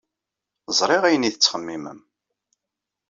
[0.79, 1.99] Ẓriɣ ayen ay tettxemmimem.